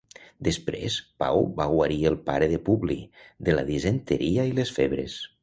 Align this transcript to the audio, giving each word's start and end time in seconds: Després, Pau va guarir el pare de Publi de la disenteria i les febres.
Després, 0.45 0.95
Pau 1.23 1.45
va 1.59 1.67
guarir 1.73 1.99
el 2.11 2.17
pare 2.31 2.47
de 2.55 2.59
Publi 2.71 2.99
de 3.51 3.57
la 3.59 3.67
disenteria 3.71 4.49
i 4.55 4.59
les 4.63 4.75
febres. 4.81 5.21